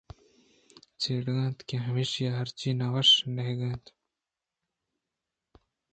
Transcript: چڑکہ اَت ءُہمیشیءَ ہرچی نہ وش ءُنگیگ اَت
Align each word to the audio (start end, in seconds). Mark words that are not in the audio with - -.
چڑکہ 1.01 1.35
اَت 1.49 1.57
ءُہمیشیءَ 1.75 2.35
ہرچی 2.37 2.69
نہ 2.79 2.87
وش 2.93 3.09
ءُنگیگ 3.25 3.61
اَت 3.65 3.85